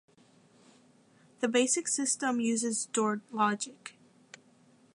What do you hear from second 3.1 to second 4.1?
logic.